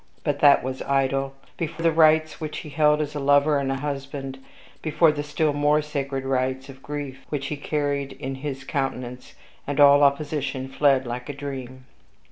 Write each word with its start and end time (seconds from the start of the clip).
But 0.23 0.39
that 0.39 0.63
was 0.63 0.81
idle: 0.81 1.35
before 1.57 1.83
the 1.83 1.91
rights 1.91 2.41
which 2.41 2.57
he 2.61 2.69
held 2.69 3.01
as 3.01 3.13
a 3.13 3.19
lover 3.19 3.59
and 3.59 3.71
a 3.71 3.75
husband 3.75 4.39
before 4.81 5.11
the 5.11 5.21
still 5.21 5.53
more 5.53 5.83
sacred 5.83 6.25
rights 6.25 6.69
of 6.69 6.81
grief, 6.81 7.23
which 7.29 7.45
he 7.49 7.55
carried 7.55 8.13
in 8.13 8.33
his 8.41 8.63
countenance, 8.63 9.35
all 9.67 10.01
opposition 10.01 10.69
fled 10.69 11.05
like 11.05 11.29
a 11.29 11.33
dream. 11.33 11.85